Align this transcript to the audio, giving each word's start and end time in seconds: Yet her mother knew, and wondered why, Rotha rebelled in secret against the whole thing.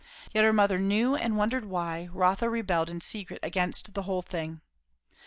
Yet 0.33 0.43
her 0.43 0.51
mother 0.51 0.79
knew, 0.79 1.15
and 1.15 1.37
wondered 1.37 1.65
why, 1.65 2.09
Rotha 2.11 2.49
rebelled 2.49 2.89
in 2.89 3.01
secret 3.01 3.37
against 3.43 3.93
the 3.93 4.01
whole 4.01 4.23
thing. 4.23 4.61